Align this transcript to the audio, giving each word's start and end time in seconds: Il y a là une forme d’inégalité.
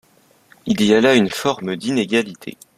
Il 0.65 0.81
y 0.83 0.95
a 0.95 0.99
là 0.99 1.13
une 1.13 1.29
forme 1.29 1.75
d’inégalité. 1.75 2.57